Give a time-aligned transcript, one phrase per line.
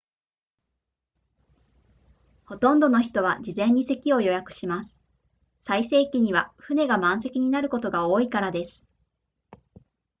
[2.45, 4.99] ほとんどの人は事前に席を予約をします
[5.59, 8.83] 最盛期には船が満席になることが多いからです